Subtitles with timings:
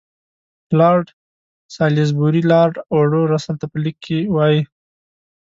[0.79, 1.05] لارډ
[1.75, 4.61] سالیزبوري لارډ اوډو رسل ته په لیک کې وایي.